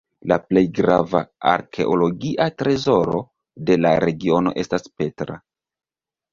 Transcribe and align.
La 0.31 0.35
plej 0.43 0.61
grava 0.77 1.21
arkeologia 1.51 2.49
trezoro 2.63 3.21
de 3.69 3.79
la 3.87 3.95
regiono 4.07 4.57
estas 4.67 4.93
Petra. 4.99 5.41